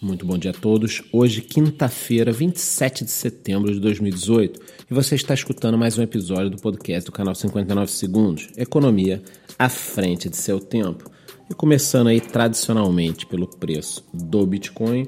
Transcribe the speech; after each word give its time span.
Muito 0.00 0.24
bom 0.24 0.38
dia 0.38 0.52
a 0.52 0.54
todos. 0.54 1.02
Hoje, 1.12 1.42
quinta-feira, 1.42 2.30
27 2.30 3.04
de 3.04 3.10
setembro 3.10 3.74
de 3.74 3.80
2018, 3.80 4.60
e 4.88 4.94
você 4.94 5.16
está 5.16 5.34
escutando 5.34 5.76
mais 5.76 5.98
um 5.98 6.02
episódio 6.02 6.50
do 6.50 6.56
podcast 6.56 7.04
do 7.04 7.10
canal 7.10 7.34
59 7.34 7.90
Segundos, 7.90 8.48
Economia 8.56 9.20
à 9.58 9.68
frente 9.68 10.28
de 10.28 10.36
seu 10.36 10.60
tempo. 10.60 11.10
E 11.50 11.54
começando 11.54 12.06
aí 12.06 12.20
tradicionalmente 12.20 13.26
pelo 13.26 13.48
preço 13.48 14.04
do 14.14 14.46
Bitcoin, 14.46 15.04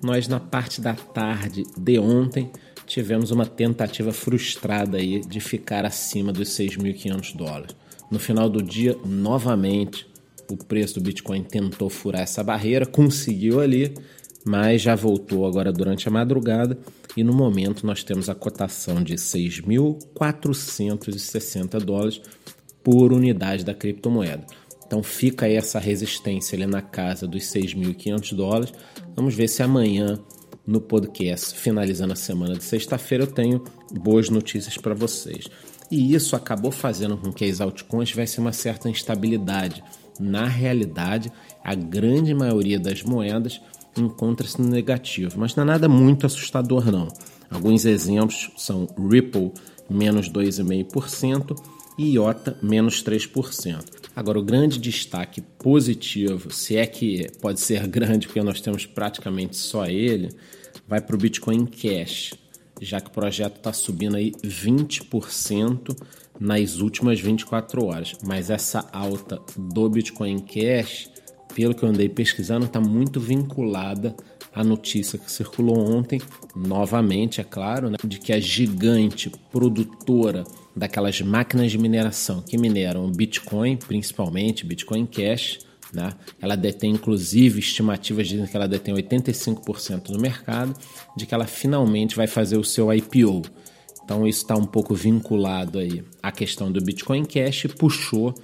nós 0.00 0.28
na 0.28 0.38
parte 0.38 0.80
da 0.80 0.94
tarde 0.94 1.64
de 1.76 1.98
ontem 1.98 2.52
tivemos 2.86 3.32
uma 3.32 3.46
tentativa 3.46 4.12
frustrada 4.12 4.98
aí 4.98 5.22
de 5.22 5.40
ficar 5.40 5.84
acima 5.84 6.32
dos 6.32 6.50
6.500 6.50 7.36
dólares. 7.36 7.74
No 8.08 8.20
final 8.20 8.48
do 8.48 8.62
dia, 8.62 8.96
novamente, 9.04 10.06
o 10.48 10.56
preço 10.56 10.94
do 10.94 11.00
Bitcoin 11.00 11.42
tentou 11.42 11.88
furar 11.88 12.22
essa 12.22 12.42
barreira, 12.42 12.84
conseguiu 12.84 13.60
ali, 13.60 13.94
mas 14.44 14.82
já 14.82 14.94
voltou 14.94 15.46
agora 15.46 15.72
durante 15.72 16.06
a 16.08 16.10
madrugada 16.10 16.76
e 17.16 17.24
no 17.24 17.32
momento 17.32 17.86
nós 17.86 18.04
temos 18.04 18.28
a 18.28 18.34
cotação 18.34 19.02
de 19.02 19.14
6.460 19.14 21.80
dólares 21.80 22.20
por 22.82 23.12
unidade 23.12 23.64
da 23.64 23.74
criptomoeda. 23.74 24.44
Então 24.86 25.02
fica 25.02 25.46
aí 25.46 25.54
essa 25.54 25.78
resistência 25.78 26.56
ali 26.56 26.66
na 26.66 26.82
casa 26.82 27.26
dos 27.26 27.44
6.500 27.44 28.34
dólares. 28.34 28.74
Vamos 29.14 29.34
ver 29.34 29.48
se 29.48 29.62
amanhã 29.62 30.18
no 30.66 30.80
podcast, 30.80 31.58
finalizando 31.58 32.12
a 32.12 32.16
semana 32.16 32.54
de 32.54 32.64
sexta-feira, 32.64 33.24
eu 33.24 33.28
tenho 33.28 33.64
boas 33.92 34.28
notícias 34.28 34.76
para 34.76 34.94
vocês. 34.94 35.46
E 35.90 36.14
isso 36.14 36.36
acabou 36.36 36.70
fazendo 36.70 37.16
com 37.16 37.32
que 37.32 37.44
as 37.44 37.60
altcoins 37.60 38.08
tivessem 38.08 38.42
uma 38.42 38.52
certa 38.52 38.88
instabilidade. 38.88 39.82
Na 40.18 40.46
realidade, 40.46 41.32
a 41.64 41.74
grande 41.74 42.34
maioria 42.34 42.78
das 42.78 43.02
moedas 43.02 43.60
encontra-se 43.96 44.60
no 44.60 44.68
negativo, 44.68 45.38
mas 45.38 45.54
não 45.54 45.64
é 45.64 45.66
nada 45.66 45.88
muito 45.88 46.26
assustador 46.26 46.90
não. 46.90 47.08
Alguns 47.50 47.84
exemplos 47.84 48.50
são 48.56 48.86
Ripple 48.96 49.52
menos 49.88 50.30
2,5% 50.30 51.56
e 51.98 52.14
IOTA 52.14 52.56
menos 52.62 53.02
3%. 53.02 53.84
Agora, 54.14 54.38
o 54.38 54.42
grande 54.42 54.78
destaque 54.78 55.40
positivo, 55.40 56.52
se 56.52 56.76
é 56.76 56.86
que 56.86 57.28
pode 57.40 57.60
ser 57.60 57.86
grande 57.88 58.26
porque 58.26 58.42
nós 58.42 58.60
temos 58.60 58.86
praticamente 58.86 59.56
só 59.56 59.86
ele, 59.86 60.30
vai 60.86 61.00
para 61.00 61.14
o 61.14 61.18
Bitcoin 61.18 61.66
Cash, 61.66 62.34
já 62.80 63.00
que 63.00 63.08
o 63.08 63.12
projeto 63.12 63.56
está 63.56 63.72
subindo 63.72 64.16
aí 64.16 64.32
20% 64.42 65.96
nas 66.38 66.78
últimas 66.78 67.20
24 67.20 67.84
horas. 67.84 68.16
Mas 68.24 68.48
essa 68.48 68.88
alta 68.92 69.40
do 69.56 69.88
Bitcoin 69.90 70.38
Cash 70.38 71.10
pelo 71.54 71.74
que 71.74 71.82
eu 71.82 71.88
andei 71.88 72.08
pesquisando, 72.08 72.66
está 72.66 72.80
muito 72.80 73.20
vinculada 73.20 74.14
à 74.54 74.64
notícia 74.64 75.18
que 75.18 75.30
circulou 75.30 75.78
ontem, 75.78 76.20
novamente, 76.54 77.40
é 77.40 77.44
claro, 77.44 77.90
né, 77.90 77.96
de 78.04 78.18
que 78.18 78.32
a 78.32 78.40
gigante 78.40 79.30
produtora 79.50 80.44
daquelas 80.74 81.20
máquinas 81.20 81.70
de 81.70 81.78
mineração 81.78 82.42
que 82.42 82.58
mineram 82.58 83.10
Bitcoin, 83.10 83.76
principalmente 83.76 84.66
Bitcoin 84.66 85.06
Cash, 85.06 85.60
né, 85.92 86.12
ela 86.40 86.56
detém, 86.56 86.92
inclusive, 86.92 87.60
estimativas 87.60 88.28
dizem 88.28 88.46
que 88.46 88.56
ela 88.56 88.68
detém 88.68 88.94
85% 88.94 90.12
do 90.12 90.20
mercado, 90.20 90.74
de 91.16 91.26
que 91.26 91.34
ela 91.34 91.46
finalmente 91.46 92.16
vai 92.16 92.26
fazer 92.26 92.56
o 92.56 92.64
seu 92.64 92.92
IPO. 92.92 93.42
Então 94.04 94.26
isso 94.26 94.42
está 94.42 94.56
um 94.56 94.66
pouco 94.66 94.92
vinculado 94.92 95.78
aí 95.78 96.02
à 96.20 96.32
questão 96.32 96.70
do 96.70 96.80
Bitcoin 96.80 97.24
Cash 97.24 97.64
e 97.64 97.68
puxou 97.68 98.34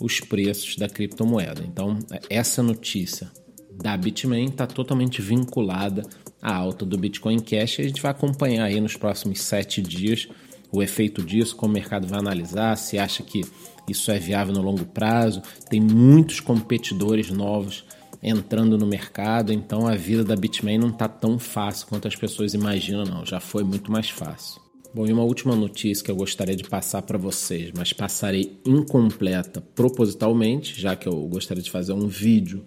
os 0.00 0.20
preços 0.20 0.76
da 0.76 0.88
criptomoeda. 0.88 1.64
Então, 1.66 1.98
essa 2.28 2.62
notícia 2.62 3.30
da 3.72 3.96
Bitmain 3.96 4.46
está 4.46 4.66
totalmente 4.66 5.20
vinculada 5.20 6.02
à 6.40 6.54
alta 6.54 6.84
do 6.84 6.98
Bitcoin 6.98 7.38
Cash 7.38 7.78
e 7.78 7.82
a 7.82 7.84
gente 7.88 8.02
vai 8.02 8.10
acompanhar 8.10 8.64
aí 8.64 8.80
nos 8.80 8.96
próximos 8.96 9.40
sete 9.40 9.82
dias 9.82 10.28
o 10.72 10.82
efeito 10.82 11.22
disso, 11.22 11.56
como 11.56 11.72
o 11.72 11.74
mercado 11.74 12.06
vai 12.06 12.18
analisar, 12.18 12.76
se 12.76 12.98
acha 12.98 13.22
que 13.22 13.42
isso 13.88 14.10
é 14.10 14.18
viável 14.18 14.52
no 14.52 14.62
longo 14.62 14.84
prazo. 14.84 15.42
Tem 15.70 15.80
muitos 15.80 16.40
competidores 16.40 17.30
novos 17.30 17.84
entrando 18.22 18.76
no 18.76 18.86
mercado, 18.86 19.52
então 19.52 19.86
a 19.86 19.94
vida 19.94 20.24
da 20.24 20.34
Bitmain 20.34 20.78
não 20.78 20.88
está 20.88 21.08
tão 21.08 21.38
fácil 21.38 21.86
quanto 21.86 22.08
as 22.08 22.16
pessoas 22.16 22.54
imaginam, 22.54 23.04
não. 23.04 23.24
Já 23.24 23.38
foi 23.38 23.62
muito 23.62 23.90
mais 23.92 24.10
fácil. 24.10 24.65
Bom, 24.96 25.06
e 25.06 25.12
uma 25.12 25.24
última 25.24 25.54
notícia 25.54 26.02
que 26.02 26.10
eu 26.10 26.16
gostaria 26.16 26.56
de 26.56 26.64
passar 26.64 27.02
para 27.02 27.18
vocês, 27.18 27.70
mas 27.76 27.92
passarei 27.92 28.58
incompleta 28.64 29.60
propositalmente, 29.60 30.80
já 30.80 30.96
que 30.96 31.06
eu 31.06 31.20
gostaria 31.28 31.62
de 31.62 31.70
fazer 31.70 31.92
um 31.92 32.08
vídeo 32.08 32.64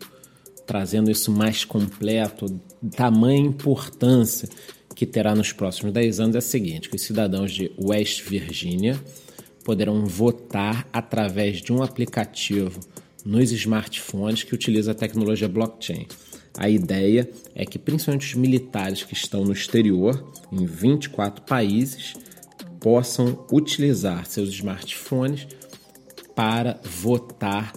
trazendo 0.64 1.10
isso 1.10 1.32
mais 1.32 1.66
completo, 1.66 2.62
tamanha 2.96 3.40
importância 3.40 4.48
que 4.94 5.08
terá 5.08 5.34
nos 5.34 5.52
próximos 5.52 5.92
10 5.92 6.20
anos 6.20 6.36
é 6.36 6.38
a 6.38 6.42
seguinte, 6.42 6.88
que 6.88 6.98
os 6.98 7.02
cidadãos 7.02 7.52
de 7.52 7.72
West 7.84 8.22
Virginia 8.22 9.04
poderão 9.66 10.06
votar 10.06 10.88
através 10.94 11.64
de 11.64 11.74
um 11.74 11.82
aplicativo 11.82 12.80
nos 13.26 13.52
smartphones 13.52 14.44
que 14.44 14.54
utiliza 14.54 14.92
a 14.92 14.96
tecnologia 14.96 15.50
blockchain. 15.50 16.06
A 16.60 16.70
ideia 16.70 17.30
é 17.56 17.66
que 17.66 17.80
principalmente 17.80 18.28
os 18.28 18.34
militares 18.34 19.02
que 19.02 19.14
estão 19.14 19.46
no 19.46 19.54
exterior, 19.54 20.30
em 20.52 20.66
24 20.66 21.42
países, 21.44 22.16
possam 22.82 23.46
utilizar 23.50 24.26
seus 24.26 24.50
smartphones 24.50 25.48
para 26.36 26.78
votar 26.84 27.72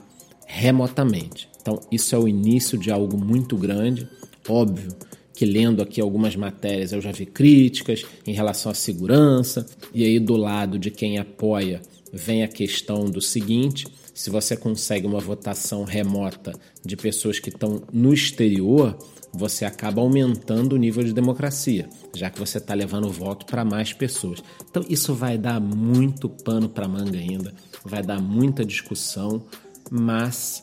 remotamente. 0.48 1.48
Então, 1.60 1.78
isso 1.92 2.12
é 2.16 2.18
o 2.18 2.26
início 2.26 2.76
de 2.76 2.90
algo 2.90 3.16
muito 3.16 3.56
grande. 3.56 4.08
Óbvio 4.48 4.90
que 5.32 5.44
lendo 5.44 5.80
aqui 5.80 6.00
algumas 6.00 6.34
matérias 6.34 6.92
eu 6.92 7.00
já 7.00 7.12
vi 7.12 7.24
críticas 7.24 8.04
em 8.26 8.32
relação 8.32 8.72
à 8.72 8.74
segurança, 8.74 9.64
e 9.94 10.04
aí 10.04 10.18
do 10.18 10.36
lado 10.36 10.76
de 10.76 10.90
quem 10.90 11.18
apoia 11.18 11.80
vem 12.12 12.42
a 12.42 12.48
questão 12.48 13.04
do 13.04 13.20
seguinte: 13.20 13.86
se 14.14 14.30
você 14.30 14.56
consegue 14.56 15.06
uma 15.06 15.20
votação 15.20 15.84
remota 15.84 16.52
de 16.84 16.96
pessoas 16.96 17.38
que 17.38 17.48
estão 17.48 17.82
no 17.92 18.12
exterior, 18.12 18.96
você 19.32 19.64
acaba 19.64 20.02
aumentando 20.02 20.74
o 20.74 20.78
nível 20.78 21.02
de 21.02 21.12
democracia, 21.12 21.88
já 22.14 22.28
que 22.28 22.38
você 22.38 22.58
está 22.58 22.74
levando 22.74 23.06
o 23.06 23.12
voto 23.12 23.46
para 23.46 23.64
mais 23.64 23.92
pessoas. 23.92 24.42
Então, 24.68 24.84
isso 24.88 25.14
vai 25.14 25.38
dar 25.38 25.60
muito 25.60 26.28
pano 26.28 26.68
para 26.68 26.86
manga 26.86 27.18
ainda, 27.18 27.54
vai 27.84 28.02
dar 28.02 28.20
muita 28.20 28.64
discussão, 28.64 29.46
mas 29.90 30.62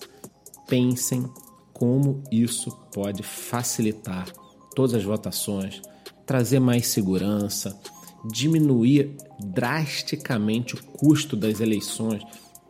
pensem 0.68 1.28
como 1.74 2.24
isso 2.32 2.70
pode 2.94 3.24
facilitar 3.24 4.28
todas 4.76 4.94
as 4.94 5.04
votações, 5.04 5.82
trazer 6.26 6.60
mais 6.60 6.88
segurança, 6.88 7.80
diminuir 8.32 9.16
drasticamente 9.40 10.76
o 10.76 10.84
custo 10.84 11.36
das 11.36 11.60
eleições. 11.60 12.22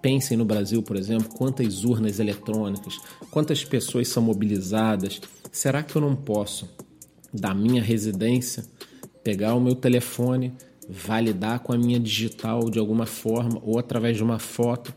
Pensem 0.02 0.38
no 0.38 0.46
Brasil, 0.46 0.82
por 0.82 0.96
exemplo, 0.96 1.30
quantas 1.36 1.84
urnas 1.84 2.20
eletrônicas, 2.20 3.00
quantas 3.30 3.66
pessoas 3.66 4.08
são 4.08 4.24
mobilizadas. 4.24 5.20
Será 5.52 5.84
que 5.84 5.96
eu 5.96 6.02
não 6.02 6.16
posso, 6.16 6.70
da 7.34 7.54
minha 7.54 7.82
residência, 7.82 8.64
pegar 9.24 9.56
o 9.56 9.62
meu 9.62 9.76
telefone, 9.76 10.54
validar 10.88 11.60
com 11.60 11.74
a 11.74 11.78
minha 11.78 12.00
digital 12.00 12.70
de 12.70 12.80
alguma 12.80 13.06
forma 13.06 13.62
ou 13.64 13.78
através 13.78 14.18
de 14.18 14.24
uma 14.24 14.40
foto, 14.40 14.94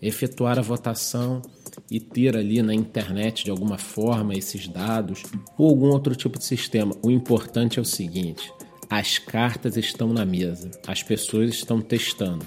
efetuar 0.00 0.58
a 0.58 0.62
votação 0.62 1.42
e 1.90 2.00
ter 2.00 2.36
ali 2.36 2.62
na 2.62 2.74
internet 2.74 3.44
de 3.44 3.50
alguma 3.50 3.78
forma 3.78 4.34
esses 4.34 4.66
dados 4.66 5.22
ou 5.56 5.68
algum 5.68 5.88
outro 5.88 6.16
tipo 6.16 6.38
de 6.38 6.44
sistema? 6.44 6.96
O 7.02 7.10
importante 7.10 7.78
é 7.78 7.82
o 7.82 7.84
seguinte: 7.84 8.50
as 8.88 9.18
cartas 9.18 9.76
estão 9.76 10.12
na 10.12 10.24
mesa, 10.24 10.70
as 10.86 11.02
pessoas 11.02 11.50
estão 11.50 11.80
testando. 11.80 12.46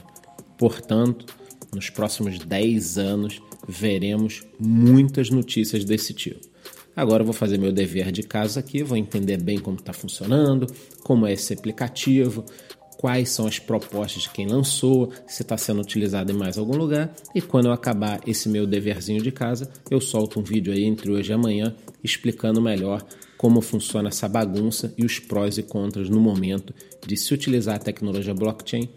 Portanto, 0.58 1.26
nos 1.74 1.90
próximos 1.90 2.40
10 2.40 2.97
anos 2.97 3.41
veremos 3.68 4.44
muitas 4.59 5.30
notícias 5.30 5.84
desse 5.85 6.13
tipo. 6.13 6.47
Agora 6.96 7.22
eu 7.22 7.26
vou 7.26 7.34
fazer 7.34 7.58
meu 7.58 7.72
dever 7.72 8.11
de 8.11 8.23
casa 8.23 8.59
aqui, 8.59 8.84
vou 8.84 8.97
entender 8.97 9.41
bem 9.41 9.59
como 9.59 9.78
está 9.78 9.94
funcionando, 9.94 10.67
como 11.03 11.26
é 11.26 11.34
esse 11.34 11.53
aplicativo, 11.53 12.44
quais 12.97 13.29
são 13.29 13.47
as 13.47 13.58
propostas 13.58 14.23
de 14.23 14.29
quem 14.29 14.46
lançou, 14.46 15.09
se 15.26 15.41
está 15.41 15.58
sendo 15.58 15.79
utilizado 15.79 16.34
em 16.34 16.35
mais 16.35 16.58
algum 16.58 16.76
lugar. 16.76 17.14
E 17.34 17.41
quando 17.41 17.67
eu 17.67 17.72
acabar 17.72 18.20
esse 18.28 18.49
meu 18.49 18.67
deverzinho 18.67 19.22
de 19.22 19.32
casa, 19.32 19.72
eu 19.90 20.02
solto 20.02 20.40
um 20.40 20.44
vídeo 20.44 20.73
aí 20.73 20.84
entre 20.84 21.09
hoje 21.09 21.32
e 21.32 21.34
amanhã 21.34 21.73
explicando 22.03 22.61
melhor 22.61 23.02
como 23.38 23.61
funciona 23.61 24.09
essa 24.09 24.28
bagunça 24.28 24.94
e 24.97 25.05
os 25.05 25.17
prós 25.17 25.58
e 25.58 25.64
contras 25.64 26.09
no 26.09 26.20
momento 26.20 26.73
de 27.08 27.16
se 27.16 27.34
utilizar 27.34 27.78
a 27.78 27.79
tecnologia 27.79 28.34
blockchain 28.34 28.90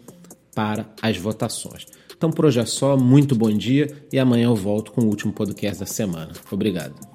para 0.53 0.93
as 1.01 1.17
votações. 1.17 1.85
Então 2.23 2.31
por 2.31 2.45
hoje 2.45 2.61
é 2.61 2.65
só, 2.65 2.95
muito 2.95 3.35
bom 3.35 3.51
dia 3.51 3.93
e 4.09 4.17
amanhã 4.17 4.45
eu 4.45 4.55
volto 4.55 4.93
com 4.93 5.01
o 5.01 5.07
último 5.07 5.33
podcast 5.33 5.81
da 5.81 5.85
semana. 5.85 6.31
Obrigado. 6.49 7.12